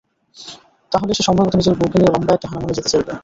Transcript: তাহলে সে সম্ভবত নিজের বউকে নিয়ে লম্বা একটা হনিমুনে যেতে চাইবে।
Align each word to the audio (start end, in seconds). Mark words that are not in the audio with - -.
তাহলে 0.91 1.11
সে 1.13 1.23
সম্ভবত 1.27 1.53
নিজের 1.55 1.75
বউকে 1.79 1.97
নিয়ে 1.97 2.13
লম্বা 2.13 2.31
একটা 2.33 2.47
হনিমুনে 2.49 2.75
যেতে 2.77 2.89
চাইবে। 2.93 3.13